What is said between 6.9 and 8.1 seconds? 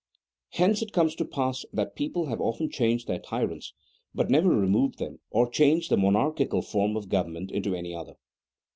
of government into any